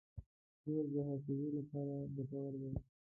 [0.63, 2.71] جوز د حافظې لپاره ګټور دي.